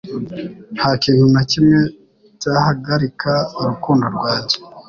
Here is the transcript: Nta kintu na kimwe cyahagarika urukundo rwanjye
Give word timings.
Nta 0.75 0.89
kintu 1.03 1.25
na 1.33 1.41
kimwe 1.51 1.79
cyahagarika 2.41 3.31
urukundo 3.59 4.05
rwanjye 4.15 4.57